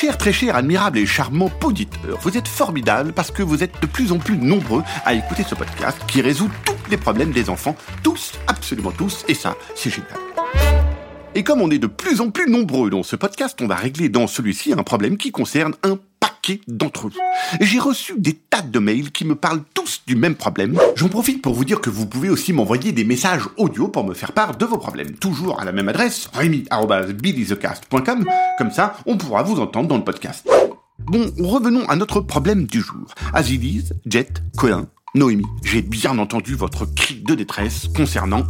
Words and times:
Cher, 0.00 0.16
très 0.16 0.32
cher, 0.32 0.54
admirable 0.54 0.98
et 0.98 1.06
charmant 1.06 1.50
auditeur, 1.64 2.20
vous 2.20 2.36
êtes 2.36 2.46
formidable 2.46 3.12
parce 3.12 3.32
que 3.32 3.42
vous 3.42 3.64
êtes 3.64 3.82
de 3.82 3.86
plus 3.88 4.12
en 4.12 4.18
plus 4.18 4.38
nombreux 4.38 4.84
à 5.04 5.12
écouter 5.12 5.42
ce 5.42 5.56
podcast 5.56 5.98
qui 6.06 6.20
résout 6.20 6.48
tous 6.64 6.76
les 6.88 6.96
problèmes 6.96 7.32
des 7.32 7.50
enfants, 7.50 7.74
tous, 8.04 8.34
absolument 8.46 8.92
tous, 8.92 9.24
et 9.26 9.34
ça, 9.34 9.56
c'est 9.74 9.90
génial. 9.90 10.14
Et 11.34 11.42
comme 11.42 11.60
on 11.60 11.70
est 11.72 11.80
de 11.80 11.88
plus 11.88 12.20
en 12.20 12.30
plus 12.30 12.48
nombreux 12.48 12.90
dans 12.90 13.02
ce 13.02 13.16
podcast, 13.16 13.58
on 13.60 13.66
va 13.66 13.74
régler 13.74 14.08
dans 14.08 14.28
celui-ci 14.28 14.72
un 14.72 14.84
problème 14.84 15.16
qui 15.16 15.32
concerne 15.32 15.74
un 15.82 15.98
d'entre 16.66 17.08
vous. 17.08 17.18
J'ai 17.60 17.78
reçu 17.78 18.14
des 18.18 18.34
tas 18.34 18.62
de 18.62 18.78
mails 18.78 19.10
qui 19.10 19.24
me 19.24 19.34
parlent 19.34 19.62
tous 19.74 20.02
du 20.06 20.16
même 20.16 20.34
problème. 20.34 20.78
J'en 20.96 21.08
profite 21.08 21.42
pour 21.42 21.54
vous 21.54 21.64
dire 21.64 21.80
que 21.80 21.90
vous 21.90 22.06
pouvez 22.06 22.30
aussi 22.30 22.52
m'envoyer 22.52 22.92
des 22.92 23.04
messages 23.04 23.44
audio 23.56 23.88
pour 23.88 24.04
me 24.04 24.14
faire 24.14 24.32
part 24.32 24.56
de 24.56 24.64
vos 24.64 24.78
problèmes. 24.78 25.12
Toujours 25.12 25.60
à 25.60 25.64
la 25.64 25.72
même 25.72 25.88
adresse, 25.88 26.28
remy.billythecast.com. 26.32 28.26
Comme 28.58 28.70
ça, 28.70 28.96
on 29.06 29.16
pourra 29.16 29.42
vous 29.42 29.60
entendre 29.60 29.88
dans 29.88 29.98
le 29.98 30.04
podcast. 30.04 30.48
Bon, 30.98 31.30
revenons 31.38 31.86
à 31.88 31.96
notre 31.96 32.20
problème 32.20 32.66
du 32.66 32.80
jour. 32.80 33.14
Azilis, 33.32 33.90
Jet, 34.06 34.42
Colin, 34.56 34.88
Noémie, 35.14 35.46
j'ai 35.64 35.82
bien 35.82 36.18
entendu 36.18 36.54
votre 36.54 36.86
cri 36.86 37.22
de 37.24 37.34
détresse 37.34 37.88
concernant 37.96 38.42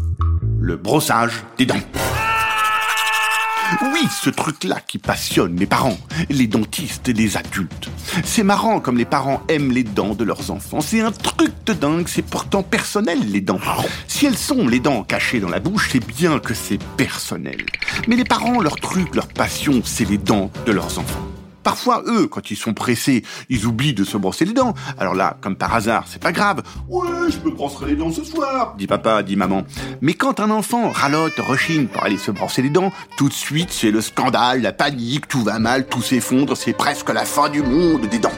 le 0.61 0.77
brossage 0.77 1.45
des 1.57 1.67
dents. 1.67 1.77
Oui, 3.93 4.07
ce 4.11 4.31
truc-là 4.31 4.81
qui 4.87 4.99
passionne 4.99 5.57
les 5.57 5.67
parents, 5.67 5.99
les 6.31 6.47
dentistes 6.47 7.09
et 7.09 7.13
les 7.13 7.37
adultes. 7.37 7.91
C'est 8.25 8.43
marrant 8.43 8.81
comme 8.81 8.97
les 8.97 9.05
parents 9.05 9.43
aiment 9.49 9.73
les 9.73 9.85
dents 9.85 10.15
de 10.15 10.25
leurs 10.25 10.51
enfants. 10.51 10.81
C'est 10.81 11.01
un 11.01 11.13
truc 11.13 11.53
de 11.67 11.75
dingue, 11.75 12.09
c'est 12.09 12.23
pourtant 12.23 12.63
personnel 12.63 13.19
les 13.31 13.41
dents. 13.41 13.61
Si 14.07 14.27
elles 14.27 14.39
sont 14.39 14.67
les 14.67 14.81
dents 14.81 15.03
cachées 15.05 15.41
dans 15.41 15.51
la 15.51 15.61
bouche, 15.61 15.91
c'est 15.93 16.05
bien 16.05 16.39
que 16.39 16.55
c'est 16.55 16.83
personnel. 16.97 17.65
Mais 18.07 18.17
les 18.17 18.25
parents, 18.25 18.61
leur 18.61 18.77
truc, 18.77 19.15
leur 19.15 19.29
passion, 19.29 19.83
c'est 19.85 20.09
les 20.09 20.19
dents 20.19 20.51
de 20.67 20.73
leurs 20.73 20.99
enfants. 20.99 21.28
Parfois, 21.69 22.03
eux, 22.07 22.29
quand 22.29 22.51
ils 22.51 22.57
sont 22.57 22.73
pressés, 22.73 23.23
ils 23.51 23.67
oublient 23.67 23.93
de 23.93 24.03
se 24.03 24.17
brosser 24.17 24.47
les 24.47 24.55
dents. 24.55 24.73
Alors 24.99 25.15
là, 25.15 25.37
comme 25.43 25.55
par 25.55 25.75
hasard, 25.75 26.05
c'est 26.09 26.23
pas 26.23 26.33
grave. 26.33 26.63
Ouais, 26.89 27.07
je 27.29 27.47
me 27.47 27.55
brosserai 27.55 27.91
les 27.91 27.97
dents 27.97 28.11
ce 28.11 28.25
soir, 28.25 28.75
dit 28.79 28.87
papa, 28.87 29.23
dit 29.23 29.37
maman. 29.37 29.65
Mais 30.01 30.15
quand 30.15 30.41
un 30.41 30.49
enfant 30.49 30.89
ralote, 30.89 31.35
rechigne 31.37 31.87
pour 31.87 32.05
aller 32.05 32.17
se 32.17 32.31
brosser 32.31 32.63
les 32.63 32.71
dents, 32.71 32.91
tout 33.19 33.29
de 33.29 33.35
suite, 33.35 33.69
c'est 33.71 33.91
le 33.91 34.01
scandale, 34.01 34.63
la 34.63 34.73
panique, 34.73 35.29
tout 35.29 35.43
va 35.43 35.59
mal, 35.59 35.87
tout 35.87 36.01
s'effondre, 36.01 36.57
c'est 36.57 36.73
presque 36.73 37.11
la 37.11 37.27
fin 37.27 37.51
du 37.51 37.63
monde 37.63 38.07
des 38.07 38.19
dents. 38.19 38.33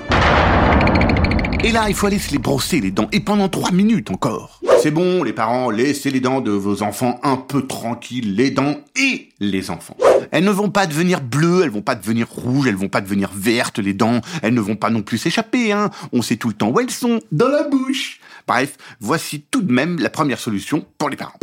Et 1.63 1.71
là, 1.71 1.89
il 1.89 1.95
faut 1.95 2.09
aller 2.09 2.19
se 2.19 2.33
les 2.33 2.39
brosser 2.39 2.81
les 2.81 2.91
dents, 2.91 3.07
et 3.13 3.21
pendant 3.21 3.49
trois 3.49 3.71
minutes 3.71 4.11
encore. 4.11 4.60
C'est 4.83 4.91
bon, 4.91 5.23
les 5.23 5.35
parents, 5.35 5.69
laissez 5.69 6.11
les 6.11 6.21
dents 6.21 6.41
de 6.41 6.53
vos 6.53 6.83
enfants 6.83 7.21
un 7.23 7.37
peu 7.37 7.67
tranquilles, 7.67 8.35
les 8.35 8.51
dents 8.51 8.77
et 8.97 9.29
les 9.39 9.71
enfants. 9.71 9.97
Elles 10.31 10.45
ne 10.45 10.51
vont 10.51 10.71
pas 10.71 10.87
devenir 10.87 11.21
bleues, 11.21 11.61
elles 11.63 11.71
vont 11.71 11.83
pas 11.83 11.95
devenir 11.95 12.29
rouges, 12.31 12.67
elles 12.67 12.77
vont 12.77 12.89
pas 12.89 13.03
devenir 13.03 13.31
vertes, 13.35 13.79
les 13.79 13.93
dents, 13.93 14.23
elles 14.43 14.55
ne 14.55 14.61
vont 14.61 14.77
pas 14.77 14.89
non 14.89 15.03
plus 15.03 15.19
s'échapper, 15.19 15.73
hein. 15.73 15.91
On 16.13 16.23
sait 16.23 16.37
tout 16.37 16.49
le 16.49 16.55
temps 16.55 16.71
où 16.71 16.81
elles 16.81 16.91
sont, 16.91 17.21
dans 17.31 17.49
la 17.49 17.65
bouche. 17.65 18.21
Bref, 18.49 18.79
voici 19.01 19.45
tout 19.51 19.61
de 19.61 19.71
même 19.71 19.99
la 19.99 20.09
première 20.09 20.39
solution 20.39 20.87
pour 20.97 21.11
les 21.11 21.17
parents. 21.17 21.39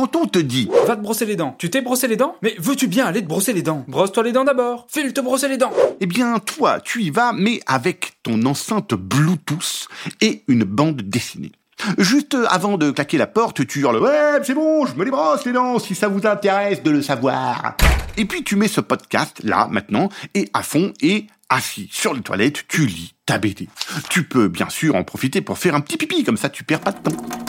Quand 0.00 0.16
on 0.16 0.24
te 0.26 0.38
dit 0.38 0.66
Va 0.86 0.96
te 0.96 1.02
brosser 1.02 1.26
les 1.26 1.36
dents. 1.36 1.54
Tu 1.58 1.68
t'es 1.68 1.82
brossé 1.82 2.08
les 2.08 2.16
dents? 2.16 2.34
Mais 2.40 2.54
veux-tu 2.58 2.86
bien 2.86 3.04
aller 3.04 3.20
te 3.20 3.28
brosser 3.28 3.52
les 3.52 3.60
dents? 3.60 3.84
Brosse-toi 3.86 4.22
les 4.22 4.32
dents 4.32 4.44
d'abord. 4.44 4.86
File 4.88 5.12
te 5.12 5.20
brosser 5.20 5.46
les 5.46 5.58
dents. 5.58 5.74
Eh 6.00 6.06
bien, 6.06 6.38
toi, 6.38 6.80
tu 6.80 7.02
y 7.02 7.10
vas, 7.10 7.34
mais 7.34 7.60
avec 7.66 8.12
ton 8.22 8.42
enceinte 8.46 8.94
Bluetooth 8.94 9.88
et 10.22 10.42
une 10.48 10.64
bande 10.64 11.02
dessinée. 11.02 11.52
Juste 11.98 12.34
avant 12.48 12.78
de 12.78 12.90
claquer 12.92 13.18
la 13.18 13.26
porte, 13.26 13.66
tu 13.66 13.80
hurles 13.80 13.98
Ouais, 13.98 14.40
c'est 14.42 14.54
bon, 14.54 14.86
je 14.86 14.94
me 14.94 15.04
les 15.04 15.10
brosse 15.10 15.44
les 15.44 15.52
dents, 15.52 15.78
si 15.78 15.94
ça 15.94 16.08
vous 16.08 16.26
intéresse 16.26 16.82
de 16.82 16.90
le 16.90 17.02
savoir. 17.02 17.76
Et 18.16 18.24
puis 18.24 18.42
tu 18.42 18.56
mets 18.56 18.68
ce 18.68 18.80
podcast 18.80 19.42
là, 19.44 19.68
maintenant, 19.70 20.08
et 20.32 20.48
à 20.54 20.62
fond, 20.62 20.94
et 21.02 21.26
assis 21.50 21.90
sur 21.92 22.14
les 22.14 22.22
toilettes, 22.22 22.66
tu 22.68 22.86
lis 22.86 23.12
ta 23.26 23.36
BD. 23.36 23.68
Tu 24.08 24.22
peux 24.24 24.48
bien 24.48 24.70
sûr 24.70 24.94
en 24.94 25.04
profiter 25.04 25.42
pour 25.42 25.58
faire 25.58 25.74
un 25.74 25.82
petit 25.82 25.98
pipi, 25.98 26.24
comme 26.24 26.38
ça 26.38 26.48
tu 26.48 26.64
perds 26.64 26.80
pas 26.80 26.92
de 26.92 27.00
temps. 27.00 27.39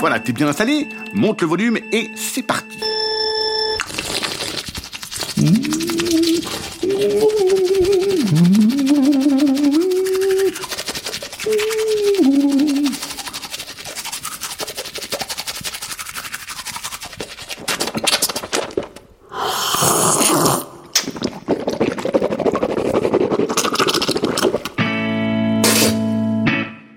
Voilà, 0.00 0.20
t'es 0.20 0.32
bien 0.32 0.46
installé, 0.46 0.88
monte 1.12 1.40
le 1.42 1.48
volume 1.48 1.78
et 1.92 2.10
c'est 2.14 2.42
parti. 2.42 2.78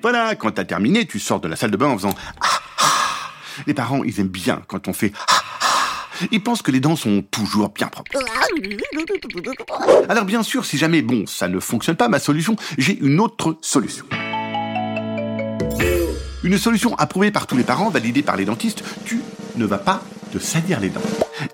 Voilà, 0.02 0.36
quand 0.36 0.52
t'as 0.52 0.66
terminé, 0.66 1.06
tu 1.06 1.20
sors 1.20 1.40
de 1.40 1.48
la 1.48 1.56
salle 1.56 1.72
de 1.72 1.78
bain 1.78 1.88
en 1.88 1.98
faisant. 1.98 2.14
Les 3.68 3.74
parents, 3.74 4.04
ils 4.04 4.20
aiment 4.20 4.28
bien 4.28 4.62
quand 4.68 4.88
on 4.88 4.94
fait. 4.94 5.12
Ils 6.32 6.44
pensent 6.44 6.62
que 6.62 6.70
les 6.70 6.80
dents 6.80 6.96
sont 6.96 7.24
toujours 7.32 7.70
bien 7.70 7.88
propres. 7.88 8.12
Alors 10.08 10.26
bien 10.26 10.44
sûr, 10.44 10.66
si 10.66 10.78
jamais, 10.78 11.02
bon, 11.02 11.26
ça 11.26 11.48
ne 11.48 11.60
fonctionne 11.60 11.96
pas, 11.96 12.10
ma 12.10 12.20
solution, 12.20 12.56
j'ai 12.78 13.00
une 13.00 13.20
autre 13.20 13.58
solution. 13.62 14.06
Une 16.44 16.58
solution 16.58 16.96
approuvée 16.96 17.32
par 17.32 17.48
tous 17.48 17.58
les 17.58 17.64
parents, 17.64 17.90
validée 17.90 18.24
par 18.24 18.36
les 18.36 18.46
dentistes, 18.46 18.84
tu 19.06 19.22
ne 19.56 19.66
vas 19.66 19.78
pas 19.78 20.04
te 20.32 20.40
salir 20.40 20.80
les 20.80 20.90
dents. 20.90 21.02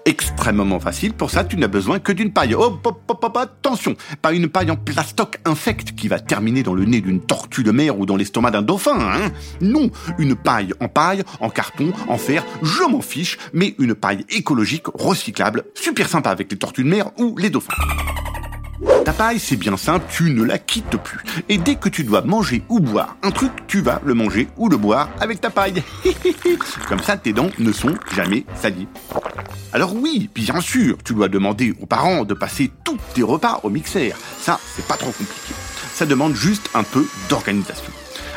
Extrêmement 0.06 0.80
facile, 0.80 1.14
pour 1.14 1.30
ça 1.30 1.44
tu 1.44 1.58
n'as 1.58 1.68
besoin 1.68 2.00
que 2.00 2.12
d'une 2.12 2.32
paille. 2.32 2.56
Oh, 2.56 2.80
hop, 2.84 3.04
hop, 3.08 3.24
hop, 3.24 3.38
attention, 3.38 3.96
pas 4.22 4.34
une 4.34 4.48
paille 4.48 4.72
en 4.72 4.76
plastoc 4.76 5.40
infect 5.46 5.96
qui 5.96 6.08
va 6.08 6.20
terminer 6.20 6.64
dans 6.64 6.74
le 6.74 6.86
nez 6.86 7.02
d'une 7.02 7.22
tortue 7.22 7.64
de 7.64 7.72
mer 7.72 7.98
ou 8.00 8.06
dans 8.06 8.16
l'estomac 8.16 8.52
d'un 8.52 8.62
dauphin, 8.62 8.98
hein 9.00 9.32
Non, 9.62 9.90
une 10.18 10.36
paille 10.36 10.74
en 10.80 10.88
paille, 10.88 11.24
en 11.40 11.50
carton, 11.50 11.92
en 12.08 12.18
fer, 12.18 12.44
je 12.62 12.84
m'en 12.84 13.02
fiche, 13.02 13.38
mais 13.54 13.76
une 13.80 13.96
paille 13.96 14.26
écologique, 14.30 14.88
recyclable, 14.94 15.64
super 15.74 16.10
sympa 16.10 16.30
avec 16.30 16.52
les 16.52 16.58
tortues 16.58 16.84
de 16.84 16.90
mer 16.90 17.12
ou 17.18 17.38
les 17.38 17.50
dauphins. 17.50 17.74
Ta 19.06 19.14
paille, 19.14 19.40
c'est 19.40 19.56
bien 19.56 19.78
simple, 19.78 20.06
tu 20.10 20.32
ne 20.32 20.44
la 20.44 20.60
quittes 20.60 20.98
plus. 20.98 21.20
Et 21.50 21.58
dès 21.58 21.76
que 21.76 21.90
tu 21.90 22.04
dois 22.04 22.22
manger 22.22 22.64
ou 22.70 22.80
boire 22.80 23.18
un 23.24 23.32
truc, 23.32 23.52
tu 23.68 23.82
vas 23.82 24.02
le 24.04 24.14
manger 24.14 24.48
ou 24.58 24.70
le 24.70 24.78
boire 24.78 25.10
avec 25.20 25.42
ta 25.42 25.50
paille. 25.50 25.82
Comme 26.90 27.02
ça, 27.02 27.18
tes 27.18 27.34
dents 27.34 27.50
ne 27.58 27.72
sont 27.72 27.96
jamais 28.16 28.46
salies. 28.56 28.88
Alors 29.74 29.96
oui, 29.96 30.30
bien 30.34 30.62
sûr, 30.62 30.98
tu 31.04 31.14
dois 31.14 31.28
demander 31.28 31.76
aux 31.82 31.86
parents 31.86 32.24
de 32.24 32.34
passer 32.34 32.72
tous 32.84 32.98
tes 33.14 33.24
repas 33.24 33.60
au 33.64 33.70
mixeur. 33.70 34.16
Ça, 34.40 34.60
c'est 34.76 34.86
pas 34.86 34.96
trop 34.96 35.12
compliqué. 35.12 35.54
Ça 35.94 36.06
demande 36.06 36.36
juste 36.36 36.70
un 36.74 36.84
peu 36.84 37.06
d'organisation. 37.30 37.92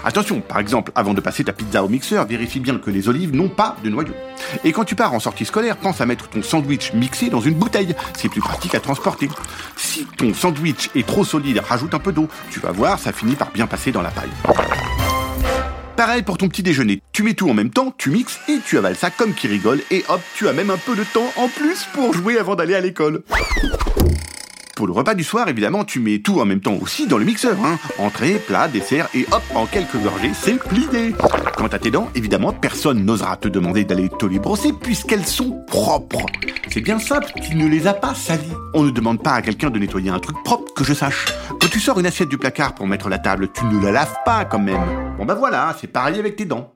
Attention, 0.05 0.41
par 0.41 0.59
exemple, 0.59 0.93
avant 0.94 1.12
de 1.12 1.21
passer 1.21 1.44
ta 1.44 1.53
pizza 1.53 1.84
au 1.84 1.88
mixeur, 1.88 2.27
vérifie 2.27 2.61
bien 2.61 2.78
que 2.78 2.91
les 2.91 3.09
olives 3.09 3.34
n'ont 3.34 3.49
pas 3.49 3.77
de 3.84 3.91
noyau. 3.91 4.15
Et 4.65 4.72
quand 4.72 4.84
tu 4.84 4.94
pars 4.94 5.12
en 5.12 5.21
sortie 5.21 5.44
scolaire, 5.44 5.77
pense 5.77 6.00
à 6.00 6.06
mettre 6.06 6.28
ton 6.28 6.43
sandwich 6.43 6.93
mixé 6.94 7.28
dans 7.28 7.41
une 7.41 7.55
bouteille. 7.55 7.94
C'est 8.16 8.28
plus 8.28 8.41
pratique 8.41 8.75
à 8.75 8.81
transporter. 8.81 9.28
Si 9.77 10.06
ton 10.16 10.33
sandwich 10.33 10.91
est 10.94 11.06
trop 11.06 11.25
solide, 11.25 11.60
rajoute 11.66 11.94
un 11.94 11.99
peu 11.99 12.12
d'eau. 12.12 12.28
Tu 12.50 12.60
vas 12.60 12.72
voir, 12.72 12.99
ça 12.99 13.12
finit 13.12 13.37
par 13.37 13.51
bien 13.51 13.66
passer 13.66 13.92
dans 13.92 14.03
la 14.03 14.10
paille. 14.10 14.30
Pareil 15.97 16.22
pour 16.22 16.39
ton 16.39 16.48
petit 16.48 16.63
déjeuner. 16.63 17.03
Tu 17.13 17.22
mets 17.22 17.34
tout 17.34 17.51
en 17.51 17.54
même 17.54 17.69
temps, 17.69 17.95
tu 17.98 18.09
mixes 18.09 18.41
et 18.48 18.59
tu 18.65 18.78
avales 18.78 18.97
ça 18.97 19.10
comme 19.10 19.34
qui 19.34 19.48
rigole. 19.48 19.80
Et 19.91 20.03
hop, 20.09 20.22
tu 20.34 20.48
as 20.48 20.54
même 20.54 20.71
un 20.71 20.78
peu 20.78 20.97
de 20.97 21.04
temps 21.04 21.30
en 21.36 21.48
plus 21.48 21.84
pour 21.92 22.15
jouer 22.15 22.39
avant 22.39 22.54
d'aller 22.54 22.75
à 22.75 22.80
l'école. 22.80 23.22
Pour 24.80 24.86
le 24.86 24.94
repas 24.94 25.12
du 25.12 25.24
soir, 25.24 25.47
évidemment, 25.47 25.84
tu 25.84 26.00
mets 26.00 26.21
tout 26.21 26.41
en 26.41 26.47
même 26.47 26.62
temps 26.62 26.78
aussi 26.80 27.06
dans 27.06 27.18
le 27.18 27.27
mixeur. 27.27 27.54
Hein. 27.62 27.78
Entrée, 27.98 28.36
plat, 28.38 28.66
dessert 28.66 29.10
et 29.15 29.27
hop, 29.30 29.42
en 29.54 29.66
quelques 29.66 29.98
gorgées, 29.98 30.30
c'est 30.32 30.54
plié. 30.54 31.15
Quant 31.54 31.66
à 31.66 31.78
tes 31.78 31.91
dents, 31.91 32.09
évidemment, 32.15 32.54
personne 32.54 33.04
n'osera 33.04 33.36
te 33.36 33.47
demander 33.47 33.84
d'aller 33.84 34.09
te 34.09 34.24
les 34.24 34.38
brosser 34.38 34.72
puisqu'elles 34.72 35.27
sont 35.27 35.62
propres. 35.66 36.24
C'est 36.71 36.80
bien 36.80 36.98
simple, 36.98 37.30
tu 37.42 37.56
ne 37.56 37.66
les 37.66 37.86
as 37.86 37.92
pas 37.92 38.15
salies. 38.15 38.56
On 38.72 38.82
ne 38.82 38.91
demande 38.91 39.22
pas 39.22 39.32
à 39.32 39.42
quelqu'un 39.42 39.68
de 39.68 39.78
nettoyer 39.78 40.09
un 40.09 40.18
truc 40.18 40.42
propre 40.44 40.72
que 40.72 40.82
je 40.82 40.94
sache. 40.94 41.27
Quand 41.60 41.68
tu 41.71 41.78
sors 41.78 42.00
une 42.00 42.06
assiette 42.06 42.30
du 42.30 42.38
placard 42.38 42.74
pour 42.74 42.86
mettre 42.86 43.10
la 43.10 43.18
table, 43.18 43.48
tu 43.53 43.66
ne 43.66 43.84
la 43.84 43.92
laves 43.92 44.16
pas 44.24 44.47
quand 44.47 44.60
même. 44.60 44.80
Bon 45.18 45.27
bah 45.27 45.34
voilà, 45.34 45.77
c'est 45.78 45.88
pareil 45.88 46.18
avec 46.18 46.36
tes 46.36 46.47
dents. 46.47 46.72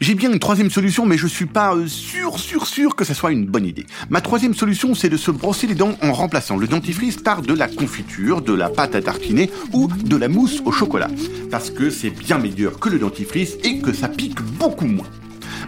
J'ai 0.00 0.14
bien 0.14 0.32
une 0.32 0.40
troisième 0.40 0.70
solution, 0.70 1.06
mais 1.06 1.16
je 1.16 1.28
suis 1.28 1.46
pas 1.46 1.74
euh, 1.74 1.86
sûr, 1.86 2.40
sûr, 2.40 2.66
sûr 2.66 2.96
que 2.96 3.04
ça 3.04 3.14
soit 3.14 3.30
une 3.30 3.46
bonne 3.46 3.64
idée. 3.64 3.86
Ma 4.10 4.20
troisième 4.20 4.54
solution, 4.54 4.96
c'est 4.96 5.08
de 5.08 5.16
se 5.16 5.30
brosser 5.30 5.68
les 5.68 5.76
dents 5.76 5.96
en 6.02 6.12
remplaçant 6.12 6.56
le 6.56 6.66
dentifrice 6.66 7.16
par 7.16 7.40
de 7.40 7.54
la 7.54 7.68
confiture, 7.68 8.42
de 8.42 8.52
la 8.52 8.68
pâte 8.68 8.96
à 8.96 9.02
tartiner 9.02 9.48
ou 9.72 9.86
de 9.86 10.16
la 10.16 10.28
mousse 10.28 10.60
au 10.64 10.72
chocolat. 10.72 11.08
Parce 11.52 11.70
que 11.70 11.90
c'est 11.90 12.10
bien 12.10 12.38
meilleur 12.38 12.80
que 12.80 12.88
le 12.88 12.98
dentifrice 12.98 13.56
et 13.62 13.78
que 13.78 13.92
ça 13.92 14.08
pique 14.08 14.40
beaucoup 14.42 14.86
moins. 14.86 15.06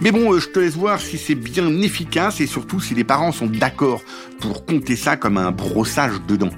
Mais 0.00 0.10
bon, 0.10 0.32
euh, 0.32 0.40
je 0.40 0.48
te 0.48 0.58
laisse 0.58 0.74
voir 0.74 1.00
si 1.00 1.16
c'est 1.16 1.36
bien 1.36 1.70
efficace 1.80 2.40
et 2.40 2.48
surtout 2.48 2.80
si 2.80 2.94
les 2.94 3.04
parents 3.04 3.32
sont 3.32 3.46
d'accord 3.46 4.02
pour 4.40 4.66
compter 4.66 4.96
ça 4.96 5.16
comme 5.16 5.38
un 5.38 5.52
brossage 5.52 6.20
de 6.26 6.34
dents. 6.34 6.50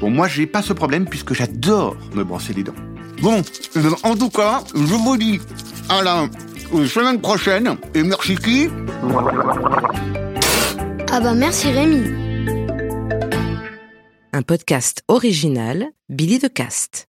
Bon, 0.00 0.10
moi, 0.10 0.26
j'ai 0.26 0.46
pas 0.46 0.60
ce 0.60 0.72
problème 0.72 1.06
puisque 1.08 1.34
j'adore 1.34 1.96
me 2.14 2.24
brosser 2.24 2.52
les 2.52 2.64
dents. 2.64 2.74
Bon, 3.22 3.42
euh, 3.76 3.90
en 4.02 4.16
tout 4.16 4.30
cas, 4.30 4.64
je 4.74 4.80
vous 4.80 5.16
dis 5.16 5.40
à 5.88 6.02
la 6.02 6.28
semaine 6.86 7.20
prochaine 7.20 7.76
et 7.94 8.02
merci 8.02 8.36
qui 8.36 8.68
Ah 11.12 11.20
bah 11.20 11.34
merci 11.34 11.70
Rémi. 11.70 12.02
Un 14.32 14.42
podcast 14.42 15.02
original 15.08 15.86
Billy 16.08 16.38
de 16.38 16.48
Cast. 16.48 17.04